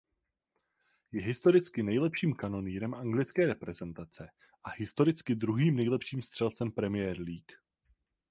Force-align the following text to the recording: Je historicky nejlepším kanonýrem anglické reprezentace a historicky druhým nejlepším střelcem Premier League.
Je 1.11 1.21
historicky 1.21 1.83
nejlepším 1.83 2.33
kanonýrem 2.35 2.93
anglické 2.93 3.45
reprezentace 3.45 4.29
a 4.63 4.69
historicky 4.69 5.35
druhým 5.35 5.75
nejlepším 5.75 6.21
střelcem 6.21 6.71
Premier 6.71 7.17
League. 7.19 7.51